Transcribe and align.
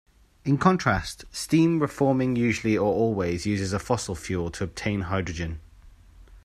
In 0.43 0.57
contrast, 0.57 1.25
steam 1.31 1.79
reforming 1.79 2.35
usually 2.35 2.75
or 2.75 2.91
always 2.91 3.45
uses 3.45 3.71
a 3.71 3.77
fossil 3.77 4.15
fuel 4.15 4.49
to 4.49 4.63
obtain 4.63 5.01
hydrogen. 5.01 5.59